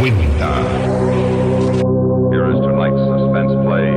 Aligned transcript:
cuenta. 0.00 0.50
Here 2.30 2.50
is 2.50 2.58
tonight's 2.60 3.02
suspense 3.04 3.52
play. 3.64 3.90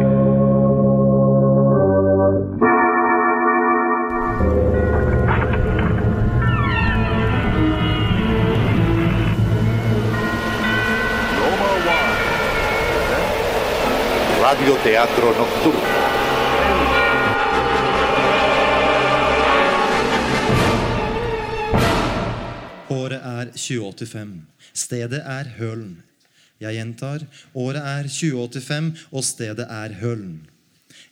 Roma 11.40 11.70
Teatro 14.84 15.32
Nocturno. 15.32 16.03
Er 23.44 23.52
2085. 23.54 24.34
Stedet 24.74 25.22
er 25.22 25.52
Hølen. 25.60 26.00
Jeg 26.64 26.78
gjentar. 26.78 27.28
Året 27.54 27.84
er 27.84 28.10
2085, 28.10 29.06
og 29.12 29.24
stedet 29.28 29.68
er 29.68 30.00
Hølen. 30.00 30.42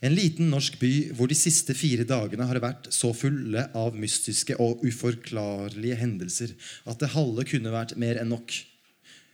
En 0.01 0.15
liten 0.17 0.49
norsk 0.49 0.79
by 0.81 0.91
hvor 1.17 1.29
de 1.29 1.37
siste 1.37 1.75
fire 1.77 2.05
dagene 2.07 2.47
har 2.49 2.59
vært 2.61 2.87
så 2.93 3.11
fulle 3.17 3.67
av 3.77 3.97
mystiske 3.97 4.55
og 4.61 4.81
uforklarlige 4.85 5.97
hendelser 5.99 6.53
at 6.89 7.01
det 7.01 7.11
halve 7.13 7.45
kunne 7.49 7.73
vært 7.73 7.97
mer 8.01 8.21
enn 8.21 8.31
nok. 8.33 8.53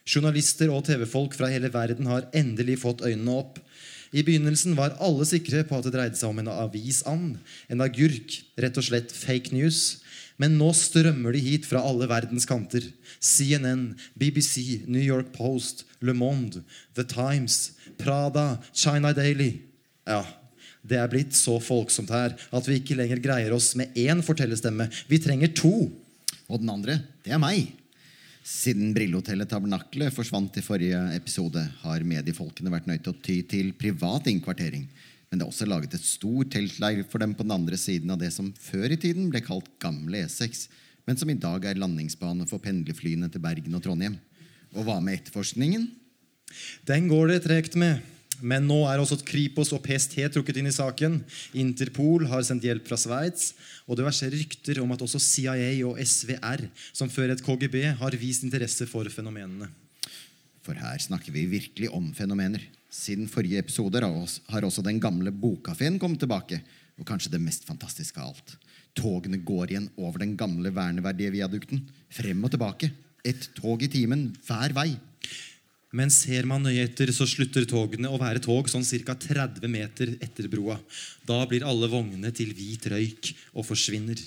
Journalister 0.07 0.71
og 0.71 0.85
TV-folk 0.87 1.35
fra 1.35 1.49
hele 1.51 1.71
verden 1.71 2.07
har 2.11 2.27
endelig 2.35 2.81
fått 2.83 3.03
øynene 3.03 3.37
opp. 3.39 3.61
I 4.15 4.23
begynnelsen 4.23 4.75
var 4.77 4.95
alle 5.03 5.27
sikre 5.27 5.65
på 5.67 5.79
at 5.79 5.87
det 5.87 5.95
dreide 5.95 6.19
seg 6.19 6.31
om 6.31 6.39
en 6.39 6.51
avisand, 6.51 7.39
en 7.67 7.83
agurk, 7.83 8.37
rett 8.59 8.79
og 8.79 8.87
slett 8.87 9.11
fake 9.11 9.51
news. 9.55 9.99
Men 10.37 10.57
nå 10.59 10.69
strømmer 10.77 11.33
de 11.33 11.41
hit 11.41 11.65
fra 11.65 11.81
alle 11.81 12.07
verdens 12.09 12.45
kanter. 12.49 12.85
CNN, 13.17 13.89
BBC, 14.13 14.83
New 14.85 15.01
York 15.01 15.31
Post, 15.33 15.85
Le 15.99 16.13
Monde, 16.13 16.61
The 16.93 17.05
Times, 17.09 17.73
Prada, 17.97 18.59
China 18.73 19.13
Daily. 19.17 19.55
Ja, 20.07 20.21
det 20.87 20.99
er 21.01 21.09
blitt 21.11 21.33
så 21.35 21.57
folksomt 21.59 22.13
her 22.13 22.37
at 22.37 22.69
vi 22.69 22.77
ikke 22.79 22.95
lenger 22.99 23.19
greier 23.23 23.55
oss 23.55 23.73
med 23.79 23.97
én 23.97 24.21
fortellerstemme. 24.23 24.87
Vi 25.09 25.19
trenger 25.23 25.51
to. 25.57 25.73
Og 26.47 26.61
den 26.61 26.71
andre, 26.71 27.01
det 27.25 27.33
er 27.35 27.41
meg. 27.41 27.73
Siden 28.47 28.93
Brillehotellet 28.95 29.49
Tabernaklet 29.51 30.13
forsvant 30.15 30.55
i 30.55 30.63
forrige 30.63 31.01
episode, 31.17 31.59
har 31.81 32.05
mediefolkene 32.07 32.71
vært 32.71 32.87
nødt 32.87 33.03
til 33.03 33.11
å 33.11 33.19
ty 33.25 33.41
til 33.49 33.73
privat 33.75 34.29
innkvartering. 34.31 34.85
Men 35.27 35.39
det 35.39 35.45
er 35.45 35.51
også 35.51 35.67
laget 35.67 35.95
et 35.97 36.07
stor 36.07 36.47
teltleir 36.47 37.03
for 37.11 37.23
dem 37.23 37.33
på 37.35 37.43
den 37.43 37.55
andre 37.55 37.77
siden 37.79 38.11
av 38.13 38.19
det 38.21 38.31
som 38.35 38.53
før 38.63 38.93
i 38.95 38.99
tiden 38.99 39.27
ble 39.31 39.41
kalt 39.43 39.67
Gamle 39.83 40.23
E6, 40.23 40.67
men 41.07 41.19
som 41.19 41.29
i 41.31 41.39
dag 41.39 41.65
er 41.67 41.79
landingsbane 41.79 42.47
for 42.47 42.63
pendlerflyene 42.63 43.29
til 43.31 43.43
Bergen 43.43 43.75
og 43.75 43.83
Trondheim. 43.83 44.17
Og 44.75 44.87
hva 44.87 44.99
med 45.03 45.19
etterforskningen? 45.19 45.89
Den 46.87 47.09
går 47.11 47.33
det 47.33 47.41
tregt 47.47 47.75
med. 47.79 48.03
Men 48.37 48.67
nå 48.69 48.83
er 48.85 49.01
også 49.01 49.17
Kripos 49.25 49.71
og 49.73 49.81
PST 49.85 50.19
trukket 50.33 50.59
inn 50.59 50.69
i 50.69 50.75
saken. 50.75 51.17
Interpol 51.57 52.27
har 52.29 52.43
sendt 52.45 52.67
hjelp 52.67 52.85
fra 52.85 52.99
Sveits. 52.99 53.53
Og 53.89 53.97
det 53.97 54.05
verste 54.05 54.29
rykter 54.29 54.81
om 54.83 54.93
at 54.93 55.01
også 55.01 55.21
CIA 55.23 55.71
og 55.87 55.97
SVR, 56.03 56.67
som 56.93 57.09
før 57.09 57.33
et 57.33 57.41
KGB, 57.43 57.79
har 57.97 58.19
vist 58.21 58.45
interesse 58.45 58.85
for 58.89 59.09
fenomenene. 59.09 59.71
For 60.61 60.77
her 60.77 61.01
snakker 61.01 61.33
vi 61.33 61.47
virkelig 61.49 61.89
om 61.95 62.11
fenomener. 62.13 62.61
Siden 62.89 63.27
forrige 63.27 63.59
episoder 63.59 64.01
har 64.01 64.27
har 64.49 64.63
også 64.63 64.83
den 64.83 64.99
gamle 64.99 65.31
bokkafeen 65.31 65.99
kommet 65.99 66.19
tilbake. 66.19 66.61
Og 66.97 67.05
kanskje 67.05 67.31
det 67.31 67.41
mest 67.41 67.65
fantastiske 67.65 68.19
av 68.19 68.33
alt. 68.33 68.55
Togene 68.97 69.37
går 69.37 69.69
igjen 69.69 69.89
over 69.97 70.19
den 70.19 70.35
gamle 70.37 70.71
verneverdige 70.73 71.31
viadukten. 71.31 71.83
Frem 72.09 72.43
og 72.43 72.51
tilbake. 72.51 72.91
Et 73.23 73.49
tog 73.55 73.83
i 73.83 73.87
timen 73.87 74.31
hver 74.47 74.73
vei. 74.73 74.97
Men 75.95 76.09
ser 76.11 76.47
man 76.49 76.63
nøye 76.65 76.83
etter, 76.83 77.11
så 77.15 77.27
slutter 77.29 77.67
togene 77.69 78.09
å 78.11 78.19
være 78.19 78.41
tog 78.43 78.67
sånn 78.69 78.83
ca. 78.83 79.15
30 79.15 79.69
meter 79.71 80.15
etter 80.19 80.49
broa. 80.51 80.79
Da 81.27 81.45
blir 81.47 81.63
alle 81.63 81.87
vognene 81.87 82.31
til 82.35 82.51
hvit 82.55 82.87
røyk 82.91 83.31
og 83.53 83.67
forsvinner. 83.67 84.19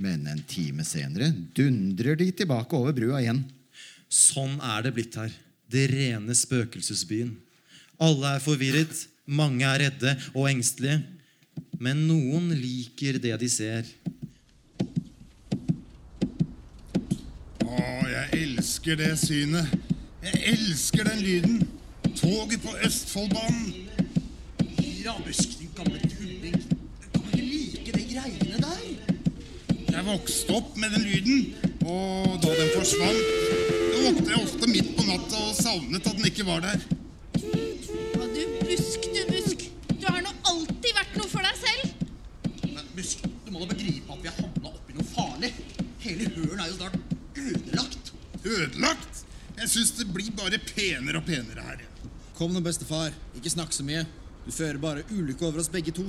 Men 0.00 0.26
en 0.30 0.42
time 0.48 0.84
senere 0.84 1.30
dundrer 1.56 2.18
de 2.18 2.30
tilbake 2.32 2.76
over 2.76 2.92
brua 2.96 3.22
igjen. 3.22 3.44
Sånn 4.10 4.58
er 4.60 4.84
det 4.84 4.94
blitt 4.96 5.16
her. 5.20 5.32
Det 5.70 5.86
rene 5.92 6.34
spøkelsesbyen. 6.34 7.32
Alle 8.00 8.36
er 8.36 8.40
forvirret, 8.40 8.94
mange 9.28 9.64
er 9.68 9.82
redde 9.82 10.14
og 10.32 10.46
engstelige. 10.48 11.02
Men 11.80 12.06
noen 12.08 12.46
liker 12.56 13.18
det 13.20 13.34
de 13.42 13.48
ser. 13.52 13.88
Å, 17.60 17.80
jeg 18.08 18.38
elsker 18.38 18.96
det 19.00 19.10
synet. 19.20 19.74
Jeg 20.24 20.40
elsker 20.54 21.10
den 21.10 21.20
lyden. 21.24 21.58
Toget 22.16 22.64
på 22.64 22.72
Østfoldbanen. 22.88 23.90
Rabusk, 25.04 25.58
din 25.60 25.72
gamle 25.76 26.00
tulling. 26.04 26.56
Kan 27.12 27.28
ikke 27.28 27.44
like 27.44 27.94
de 27.98 28.06
greiene 28.14 28.62
der? 28.64 28.86
Jeg 29.90 30.06
vokste 30.08 30.56
opp 30.56 30.72
med 30.80 30.96
den 30.96 31.04
lyden, 31.04 31.44
og 31.84 32.40
da 32.40 32.56
den 32.56 32.72
forsvant, 32.78 33.30
våknet 34.00 34.32
jeg 34.32 34.40
ofte 34.40 34.72
midt 34.72 34.90
på 34.96 35.04
natta 35.08 35.44
og 35.50 35.54
savnet 35.60 36.00
at 36.00 36.16
den 36.16 36.32
ikke 36.32 36.48
var 36.48 36.64
der. 36.64 36.88
Er 46.70 46.76
jo 46.76 46.78
snart 46.78 46.94
ødelagt. 47.36 48.12
Ødelagt? 48.44 49.24
Jeg 49.58 49.68
syns 49.68 49.90
det 49.98 50.06
blir 50.14 50.30
bare 50.36 50.58
penere 50.58 51.20
og 51.20 51.26
penere 51.26 51.64
her. 51.64 51.82
Kom 52.38 52.54
nå, 52.54 52.62
bestefar. 52.64 53.12
Ikke 53.36 53.52
snakk 53.52 53.74
så 53.76 53.84
mye. 53.84 54.06
Du 54.46 54.52
fører 54.54 54.78
bare 54.80 55.04
ulykke 55.10 55.46
over 55.46 55.60
oss 55.60 55.68
begge 55.72 55.92
to. 55.92 56.06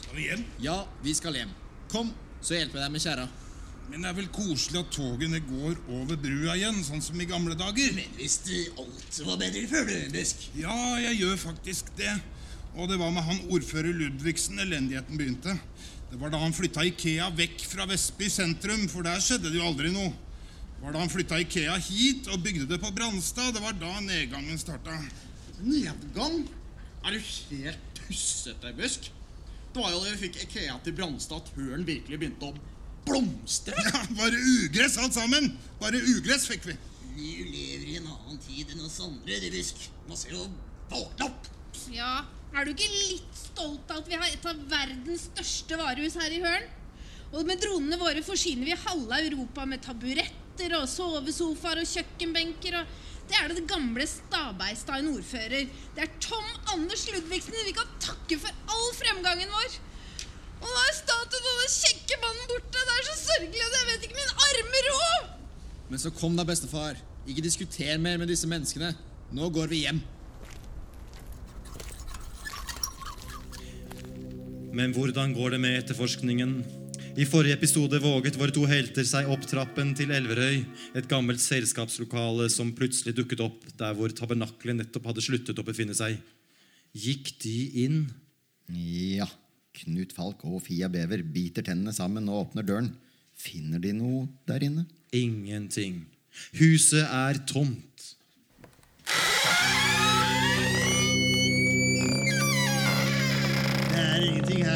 Skal 0.00 0.16
vi 0.16 0.30
hjem? 0.30 0.46
Ja, 0.64 0.80
vi 1.04 1.14
skal 1.14 1.36
hjem. 1.38 1.52
Kom, 1.92 2.10
så 2.42 2.56
hjelper 2.56 2.80
jeg 2.80 2.88
deg 2.88 2.96
med 2.96 3.04
kjerra. 3.04 3.28
Men 3.88 4.02
det 4.04 4.10
er 4.10 4.16
vel 4.18 4.26
koselig 4.34 4.82
at 4.82 4.90
togene 4.92 5.38
går 5.40 5.78
over 5.96 6.18
brua 6.20 6.56
igjen, 6.58 6.82
sånn 6.84 7.00
som 7.04 7.20
i 7.22 7.28
gamle 7.28 7.54
dager? 7.56 7.94
Men 7.96 8.18
hvis 8.18 8.40
alt 8.76 9.20
var 9.24 9.38
bedre 9.40 9.62
før, 9.70 9.86
du, 9.88 10.10
Busk. 10.12 10.42
Ja, 10.58 10.74
jeg 11.00 11.22
gjør 11.22 11.38
faktisk 11.46 11.94
det. 11.96 12.12
Og 12.76 12.90
det 12.90 12.98
var 13.00 13.14
med 13.14 13.24
han 13.24 13.40
ordfører 13.48 13.94
Ludvigsen 13.96 14.60
elendigheten 14.60 15.16
begynte. 15.16 15.56
Det 16.10 16.16
var 16.16 16.30
da 16.32 16.38
han 16.40 16.54
flytta 16.56 16.86
Ikea 16.88 17.28
vekk 17.36 17.66
fra 17.68 17.84
Vestby 17.88 18.30
sentrum, 18.32 18.86
for 18.88 19.04
der 19.04 19.20
skjedde 19.20 19.50
det 19.52 19.58
jo 19.60 19.66
aldri 19.68 19.90
noe. 19.92 20.14
Det 20.78 20.86
var 20.86 20.94
da 20.94 21.02
han 21.02 21.12
flytta 21.12 21.40
Ikea 21.42 21.74
hit 21.84 22.30
og 22.32 22.40
bygde 22.44 22.68
det 22.70 22.78
på 22.80 22.92
Branstad. 22.96 23.52
det 23.54 23.60
var 23.60 23.76
da 23.76 23.92
nedgangen 24.00 24.58
starta. 24.58 24.94
Nedgang? 25.60 26.46
Er 27.04 27.12
du 27.12 27.20
helt 27.20 28.00
tussete, 28.00 28.72
Busk? 28.78 29.10
Det 29.74 29.82
var 29.82 29.92
jo 29.92 30.00
da 30.00 30.14
vi 30.14 30.22
fikk 30.24 30.40
Ikea 30.46 30.78
til 30.84 30.96
Branstad 30.96 31.42
at 31.42 31.52
høren 31.58 31.84
virkelig 31.86 32.20
begynte 32.22 32.48
å 32.48 32.56
blomstre. 33.08 33.76
Ja, 33.92 34.06
bare 34.16 34.40
ugress 34.64 34.96
alt 35.02 35.16
sammen! 35.16 35.52
Bare 35.82 36.00
ugress 36.00 36.48
fikk 36.48 36.70
vi. 36.70 36.78
Vi 37.18 37.34
lever 37.50 37.84
i 37.84 37.98
en 38.00 38.08
annen 38.08 38.40
tid 38.46 38.72
enn 38.72 38.86
oss 38.86 39.00
andre, 39.04 39.42
du, 39.42 39.50
Busk. 39.52 39.84
Man 40.08 40.16
ser 40.16 40.32
jo 40.38 40.48
våkne 40.88 41.28
opp. 41.28 41.52
Ja, 41.92 42.22
Er 42.56 42.64
du 42.64 42.72
ikke 42.72 42.88
litt 42.88 43.36
stolt 43.36 43.90
av 43.92 44.02
at 44.02 44.08
vi 44.08 44.18
har 44.18 44.28
et 44.28 44.46
av 44.48 44.60
verdens 44.70 45.28
største 45.28 45.78
varehus 45.78 46.16
her 46.20 46.32
i 46.32 46.42
Hølen? 46.42 46.68
Og 47.28 47.44
med 47.44 47.60
dronene 47.60 47.98
våre 48.00 48.22
forsyner 48.24 48.70
vi 48.70 48.76
halve 48.86 49.18
Europa 49.26 49.66
med 49.68 49.82
taburetter 49.84 50.72
og 50.78 50.86
sovesofaer 50.88 51.82
og 51.82 51.90
kjøkkenbenker. 51.90 52.78
og 52.80 53.28
Det 53.28 53.36
er 53.36 53.52
det 53.52 53.66
gamle 53.68 54.06
Stabeistad 54.08 55.02
en 55.02 55.12
ordfører. 55.12 55.68
Det 55.94 56.06
er 56.06 56.14
Tom 56.24 56.48
Anders 56.72 57.04
Ludvigsen 57.12 57.58
vi 57.66 57.76
kan 57.76 57.92
takke 58.00 58.40
for 58.40 58.72
all 58.72 58.88
fremgangen 58.96 59.52
vår. 59.52 59.76
Og 60.58 60.66
nå 60.66 60.78
er 60.86 60.96
statuen 60.96 61.50
av 61.52 61.60
den 61.62 61.74
kjekke 61.76 62.20
mannen 62.24 62.48
borte. 62.50 62.80
Det 62.80 62.96
er 62.96 63.08
så 63.10 63.18
sørgelig 63.20 63.66
at 63.66 63.76
jeg 63.76 63.90
vet 63.92 64.08
ikke 64.08 64.22
min 64.22 64.36
arme 64.48 64.84
råd. 64.88 65.28
Men 65.88 66.00
så 66.00 66.12
kom 66.16 66.36
da, 66.36 66.48
bestefar. 66.48 66.96
Ikke 67.28 67.44
diskuter 67.44 68.00
mer 68.00 68.16
med 68.16 68.32
disse 68.32 68.48
menneskene. 68.48 68.94
Nå 69.36 69.52
går 69.52 69.68
vi 69.68 69.84
hjem. 69.84 70.00
Men 74.72 74.92
hvordan 74.92 75.32
går 75.32 75.54
det 75.54 75.60
med 75.62 75.78
etterforskningen? 75.78 76.52
I 77.18 77.24
forrige 77.26 77.56
episode 77.56 77.98
våget 78.02 78.36
våre 78.38 78.52
to 78.54 78.62
helter 78.68 79.06
seg 79.08 79.26
opp 79.32 79.46
trappen 79.48 79.94
til 79.96 80.12
Elverøy, 80.14 80.60
et 80.94 81.08
gammelt 81.10 81.40
selskapslokale 81.42 82.46
som 82.52 82.74
plutselig 82.76 83.16
dukket 83.16 83.42
opp 83.42 83.64
der 83.80 83.96
hvor 83.96 84.12
tabernaklet 84.14 84.78
nettopp 84.78 85.08
hadde 85.10 85.24
sluttet 85.24 85.58
å 85.58 85.66
befinne 85.66 85.96
seg. 85.98 86.20
Gikk 86.94 87.32
de 87.42 87.56
inn? 87.86 87.98
Ja. 88.68 89.26
Knut 89.78 90.14
Falk 90.14 90.44
og 90.46 90.60
Fia 90.66 90.88
Bever 90.90 91.22
biter 91.22 91.64
tennene 91.66 91.94
sammen 91.94 92.28
og 92.28 92.48
åpner 92.48 92.66
døren. 92.66 92.92
Finner 93.38 93.82
de 93.82 93.92
noe 93.94 94.26
der 94.50 94.66
inne? 94.66 94.86
Ingenting. 95.14 96.02
Huset 96.58 97.06
er 97.06 97.40
tomt. 97.48 97.87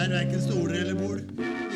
Er 0.03 0.11
verken 0.11 0.41
stoler 0.43 0.81
eller 0.81 0.97
bord. 0.99 1.21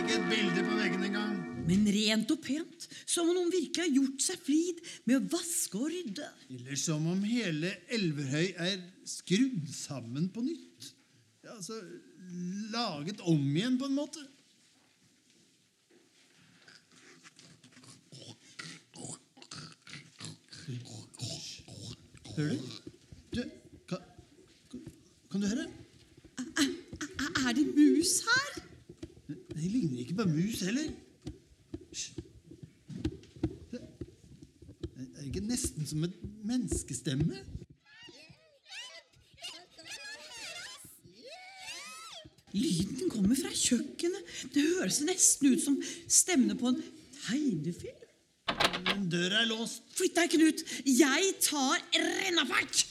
Ikke 0.01 0.17
et 0.17 0.25
bilde 0.27 0.63
på 0.67 0.77
veggen 0.81 1.05
engang. 1.07 1.35
Men 1.67 1.87
rent 1.95 2.31
og 2.35 2.41
pent, 2.43 2.87
som 3.07 3.29
om 3.29 3.37
noen 3.37 3.53
virkelig 3.53 3.85
har 3.85 3.93
gjort 3.95 4.25
seg 4.25 4.41
flid 4.43 4.81
med 5.07 5.19
å 5.19 5.29
vaske 5.37 5.79
og 5.79 5.93
rydde. 5.93 6.27
Eller 6.57 6.81
som 6.81 7.07
om 7.11 7.23
hele 7.27 7.71
Elverhøy 7.95 8.49
er 8.67 8.81
skrudd 9.07 9.71
sammen 9.71 10.27
på 10.35 10.43
nytt. 10.47 10.91
Ja, 11.47 11.55
altså 11.55 11.79
laget 12.75 13.23
om 13.23 13.47
igjen, 13.55 13.79
på 13.79 13.87
en 13.87 13.95
måte. 13.95 14.27
Hører 22.37 22.59
du? 22.59 22.93
Du, 23.33 23.43
kan, 23.89 24.03
kan 25.31 25.43
du 25.43 25.53
høre? 25.55 25.71
Er 27.47 27.53
det 27.53 27.67
mus 27.77 28.21
her? 28.27 28.63
Det 29.29 29.71
ligner 29.71 30.03
ikke 30.17 30.25
på 30.25 30.37
mus 30.37 30.61
heller. 30.61 30.83
Det 33.73 33.81
er 35.19 35.25
ikke 35.27 35.41
nesten 35.41 35.87
som 35.87 36.05
et 36.05 36.17
menneskestemme? 36.45 37.37
Lyden 42.57 43.11
kommer 43.11 43.37
fra 43.37 43.53
kjøkkenet. 43.53 44.35
Det 44.55 44.65
høres 44.79 45.03
nesten 45.05 45.53
ut 45.53 45.61
som 45.61 45.77
stemmene 46.09 46.57
på 46.57 46.73
en 46.73 46.83
tegnefilm. 47.27 48.03
Men 48.87 49.11
døra 49.13 49.43
er 49.43 49.51
låst. 49.51 49.83
Flytt 49.99 50.17
deg, 50.17 50.33
Knut. 50.33 50.65
Jeg 50.87 51.35
tar 51.45 51.83
rennafart. 51.93 52.87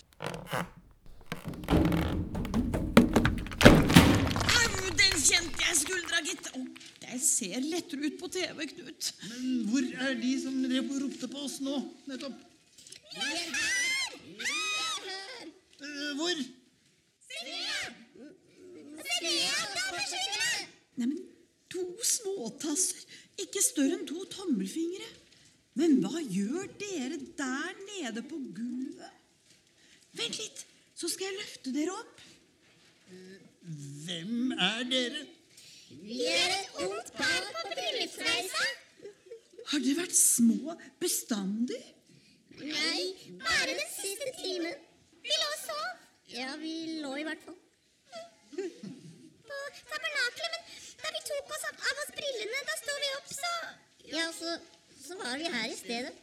Det 7.15 7.21
ser 7.23 7.61
lettere 7.63 8.09
ut 8.09 8.17
på 8.19 8.27
TV, 8.27 8.65
Knut. 8.67 9.13
Men 9.29 9.43
hvor 9.69 9.85
er 10.03 10.17
de 10.19 10.31
som 10.41 10.55
drev 10.59 10.89
og 10.91 10.97
ropte 11.05 11.29
på 11.31 11.43
oss 11.45 11.61
nå, 11.63 11.75
nettopp? 12.09 12.41
Vi 13.13 13.21
er 13.23 13.53
her! 13.55 14.17
Vi 14.25 14.49
er 14.49 15.05
her! 15.05 15.45
Uh, 15.79 16.09
hvor? 16.19 16.41
Neimen, 20.99 21.21
to 21.71 21.85
småtasser. 22.03 23.05
Ikke 23.45 23.63
større 23.63 23.95
enn 23.95 24.03
to 24.09 24.25
tommelfingre. 24.35 25.07
Men 25.79 26.01
hva 26.03 26.19
gjør 26.19 26.67
dere 26.81 27.21
der 27.39 27.79
nede 27.93 28.25
på 28.27 28.41
gulvet? 28.57 29.23
Vent 30.19 30.41
litt, 30.41 30.67
så 30.99 31.07
skal 31.11 31.31
jeg 31.31 31.39
løfte 31.39 31.75
dere 31.79 31.95
opp. 31.95 32.27
Hvem 34.03 34.51
er 34.59 34.83
dere? 34.91 35.25
Vi 36.05 36.25
er 36.27 36.51
et 36.59 36.79
ungt. 36.85 37.04
Har 39.75 39.81
dere 39.83 40.05
vært 40.05 40.15
små 40.15 40.73
bestandig? 41.03 41.77
Nei, 42.61 43.01
bare 43.41 43.73
den 43.75 43.89
siste 43.91 44.31
timen. 44.37 44.77
Vi 45.25 45.33
lå 45.41 45.49
og 45.49 45.57
sov. 45.65 46.05
Ja, 46.31 46.53
vi 46.61 46.71
lå 47.01 47.09
i 47.19 47.25
hvert 47.27 47.43
fall. 47.43 47.57
På 48.55 49.57
tabernakelet, 49.89 50.55
men 50.55 50.63
da 51.03 51.11
vi 51.17 51.23
tok 51.27 51.51
oss 51.57 51.67
av 51.73 52.01
oss 52.05 52.15
brillene, 52.21 52.63
da 52.71 52.79
sto 52.85 52.97
vi 53.03 53.11
opp, 53.17 53.29
så 53.41 53.51
Ja, 54.13 54.25
så, 54.39 54.55
så 55.09 55.19
var 55.25 55.35
vi 55.43 55.51
her 55.57 55.67
i 55.67 55.77
stedet. 55.81 56.15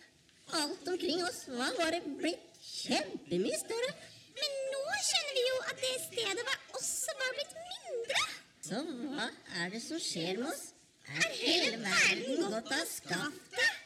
Alt 0.62 0.88
omkring 0.96 1.20
oss 1.28 1.44
var 1.52 1.76
bare 1.76 2.00
blitt 2.08 2.60
kjempemye 2.72 3.62
større. 3.66 3.94
Men 4.40 4.60
nå 4.72 4.84
skjønner 5.10 5.36
vi 5.36 5.48
jo 5.50 5.64
at 5.68 5.84
det 5.84 5.96
stedet 6.08 6.48
var 6.48 6.60
også 6.80 7.20
var 7.20 7.36
blitt 7.36 7.58
mindre. 7.68 8.28
Så 8.64 8.86
hva 8.88 9.32
er 9.60 9.76
det 9.76 9.84
som 9.84 10.00
skjer 10.00 10.40
med 10.40 10.54
oss? 10.54 10.70
Er 11.08 11.32
hele 11.34 11.78
verden 11.82 12.42
gått 12.52 12.70
av 12.72 12.84
skaftet? 12.88 13.78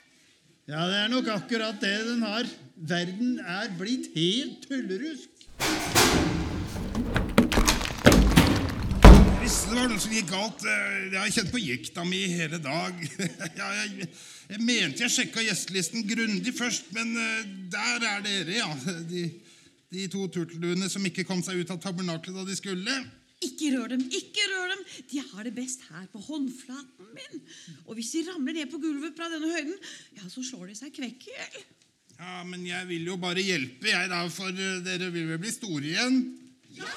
Ja, 0.66 0.82
det 0.90 0.98
er 1.04 1.08
nok 1.12 1.28
akkurat 1.30 1.78
det 1.80 1.94
den 2.08 2.22
har. 2.26 2.48
Verden 2.76 3.36
er 3.40 3.70
blitt 3.78 4.08
helt 4.16 4.66
tullerusk. 4.66 5.46
Hvis 9.40 9.58
det 9.70 9.76
var 9.78 9.86
noe 9.92 10.00
som 10.02 10.12
gikk 10.14 10.28
galt. 10.32 10.64
Eh, 10.66 10.96
Jeg 11.12 11.20
har 11.20 11.32
kjent 11.38 11.52
på 11.54 11.62
jekta 11.62 12.04
mi 12.06 12.24
i 12.26 12.32
hele 12.34 12.58
dag. 12.62 12.98
Ja, 13.60 13.69
jeg, 13.82 14.08
jeg 14.50 14.62
mente 14.66 15.04
jeg 15.06 15.14
sjekka 15.14 15.44
gjestelisten 15.46 16.06
grundig 16.10 16.52
først, 16.58 16.90
men 16.96 17.14
eh, 17.16 17.44
der 17.72 18.08
er 18.10 18.24
dere, 18.26 18.58
ja. 18.58 18.69
De, 19.08 19.28
de 19.94 20.08
to 20.12 20.26
turtelduene 20.34 20.90
som 20.90 21.06
ikke 21.06 21.24
kom 21.28 21.40
seg 21.46 21.62
ut 21.62 21.70
av 21.72 21.78
tabernaklet 21.82 22.34
da 22.36 22.44
de 22.48 22.58
skulle. 22.58 22.98
Ikke 23.44 23.68
rør 23.74 23.90
dem, 23.92 24.02
ikke 24.08 24.44
rør 24.48 24.70
dem! 24.72 24.84
De 25.10 25.20
har 25.20 25.44
det 25.44 25.52
best 25.56 25.82
her 25.90 26.06
på 26.12 26.22
håndflaten 26.24 27.10
min. 27.12 27.42
Og 27.84 27.98
hvis 27.98 28.14
de 28.14 28.24
ramler 28.30 28.56
ned 28.56 28.70
på 28.72 28.80
gulvet 28.80 29.16
fra 29.18 29.28
denne 29.32 29.50
høyden, 29.52 29.76
ja, 30.16 30.24
så 30.32 30.44
slår 30.46 30.70
de 30.70 30.76
seg 30.78 30.94
kvekk 30.96 31.26
i 31.28 31.34
hjel. 31.34 31.58
Ja, 32.16 32.40
Men 32.48 32.64
jeg 32.64 32.88
vil 32.88 33.10
jo 33.10 33.18
bare 33.20 33.44
hjelpe, 33.44 33.90
jeg, 33.92 34.08
da, 34.08 34.22
for 34.32 34.48
eh, 34.48 34.80
dere 34.84 35.10
vil 35.12 35.28
vel 35.28 35.42
bli 35.42 35.52
store 35.52 35.84
igjen? 35.84 36.20
Ja! 36.78 36.94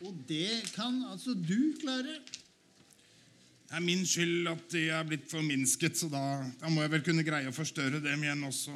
Og 0.00 0.16
det 0.28 0.72
kan 0.72 1.02
altså 1.10 1.34
du 1.36 1.74
klare. 1.82 2.16
Det 3.68 3.76
er 3.76 3.84
min 3.84 4.06
skyld 4.08 4.48
at 4.48 4.64
de 4.72 4.86
er 4.88 5.04
blitt 5.06 5.28
forminsket, 5.30 6.00
så 6.00 6.08
da, 6.10 6.22
da 6.62 6.72
må 6.72 6.80
jeg 6.82 6.94
vel 6.96 7.04
kunne 7.06 7.26
greie 7.26 7.52
å 7.52 7.54
forstørre 7.54 8.00
dem 8.02 8.24
igjen 8.24 8.48
også. 8.48 8.72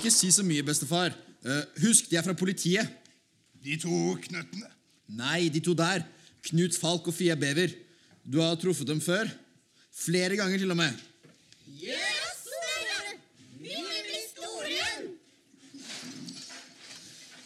Ikke 0.00 0.12
si 0.14 0.30
så 0.32 0.40
mye, 0.40 0.64
bestefar. 0.64 1.12
Uh, 1.44 1.60
husk, 1.82 2.06
de 2.08 2.16
er 2.16 2.24
fra 2.24 2.32
politiet. 2.32 2.88
De 3.60 3.74
to 3.76 4.14
knøttene. 4.24 4.70
Nei, 5.12 5.50
de 5.52 5.60
to 5.60 5.74
der. 5.76 6.06
Knut 6.48 6.76
Falk 6.80 7.10
og 7.10 7.12
Fia 7.12 7.34
Bever. 7.36 7.74
Du 8.24 8.38
har 8.40 8.56
truffet 8.56 8.88
dem 8.88 9.00
før. 9.04 9.28
Flere 9.92 10.38
ganger 10.40 10.56
til 10.62 10.72
og 10.72 10.78
med. 10.80 10.96
Vil 13.60 13.90
bli 14.06 14.20
store 14.30 14.70
igjen! 14.70 15.10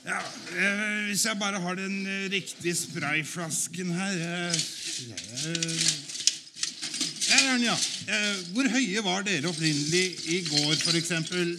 Ja, 0.05 0.21
eh, 0.21 1.07
Hvis 1.09 1.25
jeg 1.27 1.39
bare 1.41 1.61
har 1.61 1.75
den 1.75 2.07
eh, 2.07 2.29
riktige 2.31 2.75
sprayflasken 2.79 3.91
her 3.99 4.15
eh, 4.29 4.55
eh, 4.55 5.83
Der 7.25 7.41
er 7.41 7.53
den, 7.57 7.67
ja. 7.67 7.75
Eh, 7.75 8.39
hvor 8.55 8.71
høye 8.77 9.05
var 9.05 9.27
dere 9.27 9.51
opprinnelig 9.51 10.07
i 10.37 10.41
går, 10.53 10.79
f.eks.? 10.79 11.13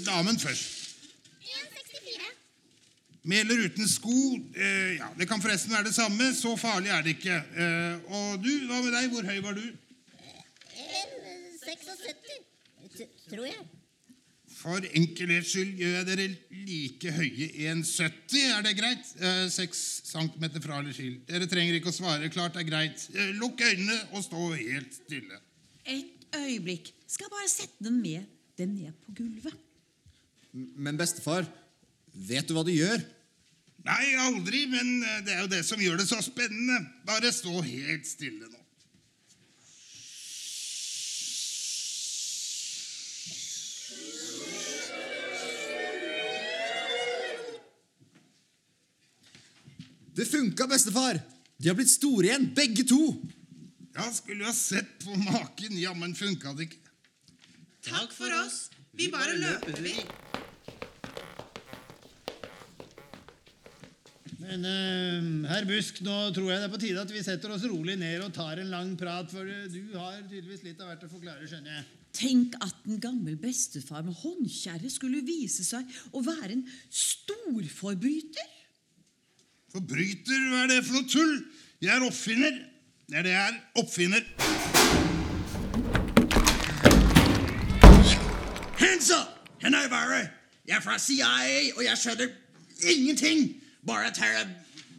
Damen 0.08 0.40
først. 0.40 0.75
1,64. 3.26 3.28
Med 3.28 3.40
eller 3.42 3.66
uten 3.66 3.88
sko? 3.90 4.38
Eh, 4.56 4.96
ja, 5.00 5.08
Det 5.18 5.26
kan 5.28 5.42
forresten 5.42 5.72
være 5.74 5.84
det 5.90 5.96
samme. 5.96 6.34
Så 6.36 6.56
farlig 6.58 6.90
er 6.94 7.02
det 7.02 7.16
ikke. 7.18 7.36
Eh, 7.58 7.96
og 8.14 8.44
du, 8.44 8.52
hva 8.70 8.82
med 8.84 8.94
deg? 8.94 9.10
Hvor 9.14 9.24
høy 9.26 9.40
var 9.42 9.54
du? 9.58 9.66
1,76. 10.76 13.08
Tror 13.30 13.46
jeg. 13.50 13.64
For 14.56 14.82
enkelhets 14.98 15.50
skyld 15.52 15.74
gjør 15.78 15.94
jeg 15.98 16.06
dere 16.08 16.28
like 16.66 17.12
høye 17.18 17.48
1,70. 17.74 18.38
Er 18.56 18.62
det 18.66 18.76
greit? 18.78 19.06
Eh, 19.20 19.46
6 19.52 19.82
cm 20.12 20.46
fra 20.62 20.80
eller 20.80 20.94
til. 20.96 21.18
Dere 21.28 21.48
trenger 21.50 21.74
ikke 21.80 21.92
å 21.94 21.98
svare. 21.98 22.30
Klart 22.34 22.54
det 22.56 22.62
er 22.64 22.70
greit. 22.70 23.00
Eh, 23.14 23.34
lukk 23.42 23.58
øynene 23.66 23.98
og 24.14 24.22
stå 24.26 24.42
helt 24.54 24.94
stille. 25.02 25.36
Et 25.86 26.14
øyeblikk. 26.38 26.86
Skal 27.10 27.30
bare 27.34 27.50
sette 27.50 27.84
den 27.86 27.98
med 28.02 28.22
den 28.58 28.70
ned 28.78 28.94
på 29.06 29.10
gulvet. 29.18 29.54
Men 30.54 30.98
bestefar, 30.98 31.44
vet 32.16 32.48
du 32.48 32.56
hva 32.56 32.64
du 32.66 32.72
gjør? 32.74 33.04
Nei, 33.86 34.06
aldri, 34.18 34.66
men 34.72 35.04
eh, 35.04 35.24
det 35.26 35.36
er 35.36 35.42
jo 35.44 35.52
det 35.52 35.64
som 35.68 35.82
gjør 35.82 36.00
det 36.02 36.08
så 36.10 36.18
spennende. 36.26 36.80
Bare 37.06 37.30
stå 37.34 37.60
helt 37.62 38.08
stille 38.10 38.48
nå. 38.50 38.62
Det 50.16 50.24
funka, 50.32 50.66
bestefar! 50.72 51.20
De 51.60 51.68
har 51.68 51.76
blitt 51.76 51.92
store 51.92 52.30
igjen, 52.30 52.46
begge 52.56 52.86
to. 52.88 53.02
Ja, 53.96 54.08
skulle 54.16 54.46
jo 54.46 54.50
ha 54.50 54.56
sett 54.56 54.98
på 55.04 55.16
maken. 55.20 55.76
Jammen 55.80 56.16
funka 56.16 56.56
det 56.56 56.70
ikke. 56.70 56.82
Takk 57.86 58.16
for 58.16 58.32
oss. 58.42 58.70
Vi 58.96 59.12
bare 59.12 59.36
løper, 59.40 59.76
vi. 59.84 59.94
Men 64.46 64.66
uh, 64.68 65.50
herr 65.50 65.66
Busk, 65.66 66.02
nå 66.06 66.16
tror 66.36 66.52
jeg 66.52 66.62
det 66.62 66.68
er 66.68 66.74
på 66.74 66.80
tide 66.82 67.02
at 67.02 67.12
vi 67.14 67.24
setter 67.26 67.54
oss 67.56 67.66
rolig 67.66 67.96
ned 67.98 68.22
og 68.22 68.34
tar 68.36 68.60
en 68.62 68.70
lang 68.70 68.92
prat, 69.00 69.32
for 69.32 69.48
du 69.48 69.96
har 69.98 70.20
tydeligvis 70.30 70.66
litt 70.68 70.82
av 70.84 70.92
hvert 70.92 71.06
å 71.08 71.10
forklare, 71.10 71.48
skjønner 71.50 71.80
jeg. 71.80 71.86
Tenk 72.16 72.54
at 72.64 72.86
en 72.88 73.02
gammel 73.02 73.36
bestefar 73.42 74.06
med 74.06 74.16
håndkjerre 74.22 74.92
skulle 74.94 75.24
vise 75.26 75.66
seg 75.68 75.90
å 76.16 76.22
være 76.24 76.54
en 76.60 76.64
storforbryter. 76.94 78.54
Forbryter, 79.74 80.46
hva 80.52 80.62
er 80.64 80.72
det 80.72 80.80
for 80.86 81.02
noe 81.02 81.10
tull? 81.12 81.36
Jeg 81.84 81.92
er 81.98 82.06
oppfinner. 82.06 82.62
Det 83.10 83.20
er 83.20 83.28
det 83.28 83.34
jeg 83.34 83.50
er. 83.50 83.60
Oppfinner. 83.82 84.24
Hands 88.80 89.12
up! 89.12 89.36
Er 89.66 89.90
bare 89.90 90.24
Jeg 90.68 90.78
er 90.78 90.82
fra 90.86 90.96
CIA, 91.02 91.36
og 91.76 91.84
jeg 91.84 91.98
skjønner 92.00 92.34
ingenting. 92.94 93.65
Bare 93.86 94.12
tar 94.12 94.48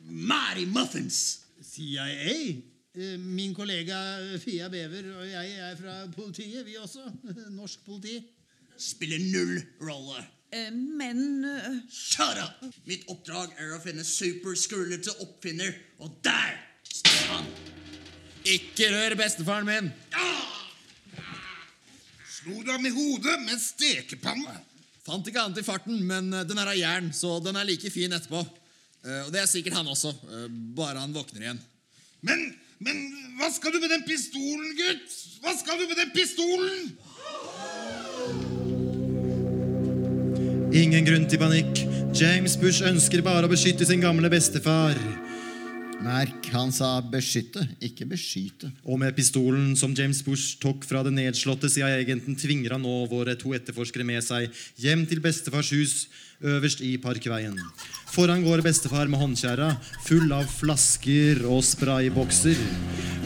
Mari 0.07 0.67
Muffins. 0.67 1.41
CIA? 1.63 2.63
Eh, 2.97 3.19
Min 3.19 3.55
kollega 3.55 3.99
Fia 4.41 4.69
Bever 4.73 5.11
og 5.19 5.27
jeg 5.29 5.51
er 5.59 5.77
fra 5.77 5.97
politiet, 6.15 6.65
vi 6.67 6.77
også. 6.81 7.03
Norsk 7.59 7.83
politi. 7.87 8.21
Spiller 8.79 9.19
null 9.33 9.59
rolle. 9.83 10.23
Eh, 10.55 10.71
Men 10.73 11.45
eh, 11.45 11.81
Shut 11.91 12.39
up! 12.41 12.63
Mitt 12.87 13.05
oppdrag 13.11 13.57
er 13.59 13.75
å 13.75 13.81
finne 13.83 14.05
superskrullete 14.07 15.17
oppfinner, 15.25 15.75
og 15.99 16.15
der 16.25 16.55
står 16.87 17.33
han! 17.35 17.49
Ikke 18.47 18.93
rør 18.95 19.17
bestefaren 19.19 19.67
min! 19.67 19.89
Slo 22.31 22.61
du 22.63 22.71
ham 22.71 22.87
i 22.87 22.93
hodet 22.95 23.41
med 23.43 23.59
stekepanne? 23.59 24.61
Fant 25.07 25.27
ikke 25.27 25.43
annet 25.43 25.59
i 25.59 25.67
farten, 25.67 25.99
men 26.07 26.31
den 26.31 26.59
er 26.63 26.71
av 26.71 26.79
jern, 26.79 27.11
så 27.15 27.41
den 27.43 27.59
er 27.59 27.67
like 27.67 27.91
fin 27.91 28.15
etterpå. 28.15 28.45
Eh, 29.07 29.27
Og 29.27 29.33
det 29.33 29.43
er 29.43 29.51
sikkert 29.51 29.79
han 29.79 29.87
også, 29.87 30.11
eh, 30.11 30.47
bare 30.77 30.99
han 30.99 31.15
våkner 31.15 31.45
igjen. 31.45 31.61
Men, 32.27 32.55
men 32.83 33.03
hva 33.39 33.51
skal 33.55 33.73
du 33.73 33.79
med 33.81 33.93
den 33.93 34.03
pistolen, 34.07 34.73
gutt? 34.79 35.13
Hva 35.45 35.55
skal 35.59 35.79
du 35.79 35.87
med 35.87 36.01
den 36.01 36.11
pistolen? 36.17 36.97
Ingen 40.77 41.07
grunn 41.07 41.29
til 41.31 41.41
panikk. 41.41 41.85
James 42.17 42.57
Bush 42.59 42.83
ønsker 42.85 43.23
bare 43.25 43.47
å 43.47 43.53
beskytte 43.53 43.87
sin 43.87 44.03
gamle 44.03 44.29
bestefar. 44.33 44.99
Merk, 46.03 46.51
han 46.53 46.73
sa 46.75 46.99
beskytte, 47.01 47.63
ikke 47.81 48.05
beskyte. 48.11 48.69
Og 48.85 48.99
med 49.01 49.15
pistolen 49.17 49.73
som 49.79 49.95
James 49.97 50.21
Bush 50.27 50.59
tok 50.61 50.85
fra 50.85 51.01
den 51.07 51.17
nedslåtte 51.17 51.71
CIA-agenten, 51.73 52.37
tvinger 52.37 52.77
han 52.77 52.85
nå 52.85 53.07
våre 53.09 53.37
to 53.39 53.55
etterforskere 53.57 54.05
med 54.07 54.25
seg 54.27 54.51
hjem 54.83 55.07
til 55.09 55.23
bestefars 55.25 55.73
hus 55.73 55.95
øverst 56.43 56.83
i 56.85 56.97
Parkveien. 57.01 57.57
Foran 58.13 58.45
går 58.45 58.63
bestefar 58.65 59.09
med 59.11 59.21
håndkjerra, 59.21 59.75
full 60.07 60.33
av 60.33 60.47
flasker 60.49 61.43
og 61.49 61.65
spraybokser. 61.67 62.61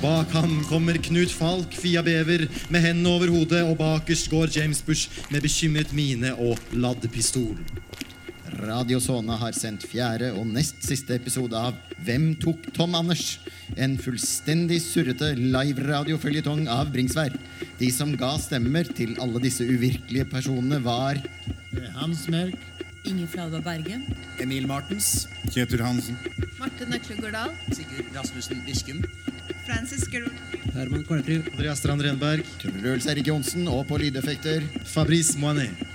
Bak 0.00 0.32
ham 0.32 0.62
kommer 0.70 0.96
Knut 1.02 1.32
Falk, 1.34 1.74
Fia 1.76 2.02
Bever, 2.02 2.46
med 2.72 2.82
hendene 2.86 3.12
over 3.12 3.30
hodet, 3.34 3.62
og 3.66 3.76
bakerst 3.78 4.30
går 4.32 4.50
James 4.56 4.80
Bush 4.82 5.22
med 5.30 5.44
bekymret 5.44 5.92
mine 5.92 6.32
og 6.40 6.58
ladd 6.72 7.04
pistol. 7.12 7.58
Radio 8.60 8.98
Sona 9.00 9.36
har 9.40 9.54
sendt 9.56 9.84
fjerde 9.88 10.32
og 10.36 10.48
nest 10.50 10.82
siste 10.84 11.14
episode 11.16 11.56
av 11.56 11.76
Hvem 12.04 12.32
tok 12.42 12.66
Tom 12.76 12.96
Anders? 12.98 13.38
En 13.78 13.94
fullstendig 14.00 14.80
surrete 14.82 15.30
live-radioføljetong 15.38 16.66
av 16.72 16.90
Bringsvær. 16.92 17.36
De 17.78 17.92
som 17.94 18.16
ga 18.18 18.34
stemmer 18.42 18.90
til 18.96 19.14
alle 19.22 19.42
disse 19.44 19.64
uvirkelige 19.64 20.28
personene, 20.32 20.80
var 20.84 21.22
Hans 22.00 22.26
Merk. 22.32 22.69
Inger 23.04 23.26
Flaberg 23.26 23.64
Bergen. 23.64 24.04
Emil 24.38 24.66
Martens. 24.66 25.26
Kjetil 25.50 25.82
Hansen. 25.84 26.18
Marte 26.58 26.86
Nøkle 26.88 27.16
Gordal. 27.20 27.54
Sigurd 27.72 28.10
Rasmussen 28.14 28.60
Biskum. 28.66 29.00
Francis 29.66 30.04
Gru. 30.10 30.28
Herman 30.74 31.04
Kvartliv. 31.08 31.46
Andreas 31.52 31.80
Strand 31.80 32.04
Renberg. 32.04 32.44
Truls 32.60 33.08
Erik 33.10 33.30
Johnsen 33.30 33.68
og 33.72 33.86
på 33.88 34.00
lydeffekter 34.02 34.66
Fabrice 34.88 35.38
Moinet. 35.40 35.86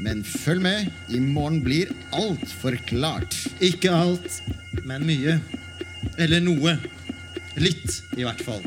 Men 0.00 0.24
følg 0.24 0.62
med, 0.64 0.88
i 1.12 1.20
morgen 1.20 1.60
blir 1.64 1.92
alt 2.16 2.48
forklart. 2.62 3.36
Ikke 3.60 3.92
alt, 3.92 4.40
men 4.88 5.04
mye. 5.06 5.38
Eller 6.16 6.40
noe. 6.44 6.78
Litt, 7.60 8.00
i 8.16 8.24
hvert 8.24 8.40
fall. 8.44 8.64